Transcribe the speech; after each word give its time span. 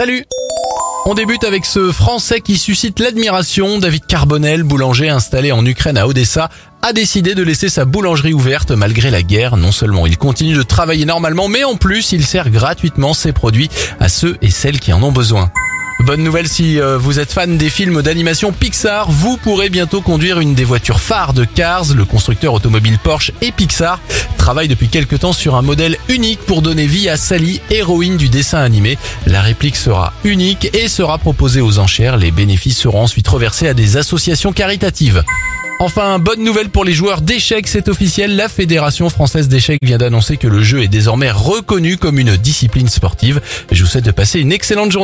Salut 0.00 0.24
on 1.04 1.12
débute 1.12 1.44
avec 1.44 1.66
ce 1.66 1.92
Français 1.92 2.40
qui 2.40 2.56
suscite 2.56 3.00
l'admiration. 3.00 3.78
David 3.78 4.06
Carbonel, 4.06 4.62
boulanger 4.62 5.10
installé 5.10 5.52
en 5.52 5.64
Ukraine 5.66 5.98
à 5.98 6.06
Odessa, 6.06 6.48
a 6.80 6.94
décidé 6.94 7.34
de 7.34 7.42
laisser 7.42 7.68
sa 7.68 7.84
boulangerie 7.84 8.32
ouverte 8.32 8.70
malgré 8.70 9.10
la 9.10 9.22
guerre. 9.22 9.58
Non 9.58 9.72
seulement 9.72 10.06
il 10.06 10.16
continue 10.16 10.54
de 10.54 10.62
travailler 10.62 11.04
normalement, 11.04 11.48
mais 11.48 11.64
en 11.64 11.76
plus 11.76 12.12
il 12.12 12.24
sert 12.24 12.48
gratuitement 12.48 13.12
ses 13.12 13.32
produits 13.32 13.68
à 13.98 14.08
ceux 14.08 14.38
et 14.40 14.50
celles 14.50 14.80
qui 14.80 14.94
en 14.94 15.02
ont 15.02 15.12
besoin. 15.12 15.52
Bonne 16.00 16.22
nouvelle 16.22 16.48
si 16.48 16.80
euh, 16.80 16.96
vous 16.96 17.18
êtes 17.18 17.30
fan 17.30 17.58
des 17.58 17.68
films 17.68 18.00
d'animation 18.00 18.52
Pixar, 18.52 19.10
vous 19.10 19.36
pourrez 19.36 19.68
bientôt 19.68 20.00
conduire 20.00 20.40
une 20.40 20.54
des 20.54 20.64
voitures 20.64 20.98
phares 20.98 21.34
de 21.34 21.44
Cars, 21.44 21.92
le 21.94 22.06
constructeur 22.06 22.54
automobile 22.54 22.98
Porsche 22.98 23.32
et 23.42 23.52
Pixar 23.52 24.00
travaille 24.40 24.68
depuis 24.68 24.88
quelque 24.88 25.16
temps 25.16 25.34
sur 25.34 25.54
un 25.54 25.60
modèle 25.60 25.98
unique 26.08 26.40
pour 26.40 26.62
donner 26.62 26.86
vie 26.86 27.10
à 27.10 27.18
Sally, 27.18 27.60
héroïne 27.68 28.16
du 28.16 28.30
dessin 28.30 28.60
animé. 28.60 28.96
La 29.26 29.42
réplique 29.42 29.76
sera 29.76 30.14
unique 30.24 30.74
et 30.74 30.88
sera 30.88 31.18
proposée 31.18 31.60
aux 31.60 31.78
enchères. 31.78 32.16
Les 32.16 32.30
bénéfices 32.30 32.78
seront 32.78 33.02
ensuite 33.02 33.28
reversés 33.28 33.68
à 33.68 33.74
des 33.74 33.98
associations 33.98 34.54
caritatives. 34.54 35.22
Enfin, 35.82 36.18
bonne 36.18 36.44
nouvelle 36.44 36.68
pour 36.68 36.84
les 36.84 36.92
joueurs 36.92 37.22
d'échecs, 37.22 37.66
c'est 37.66 37.88
officiel, 37.88 38.36
la 38.36 38.50
Fédération 38.50 39.08
française 39.08 39.48
d'échecs 39.48 39.78
vient 39.82 39.96
d'annoncer 39.96 40.36
que 40.36 40.46
le 40.46 40.62
jeu 40.62 40.82
est 40.82 40.88
désormais 40.88 41.30
reconnu 41.30 41.96
comme 41.96 42.18
une 42.18 42.36
discipline 42.36 42.88
sportive. 42.88 43.40
Je 43.72 43.82
vous 43.82 43.88
souhaite 43.88 44.04
de 44.04 44.10
passer 44.10 44.40
une 44.40 44.52
excellente 44.52 44.92
journée. 44.92 44.98